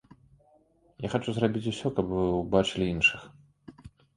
[1.03, 3.21] І я хачу зрабіць усё, каб вы ўбачылі іншых.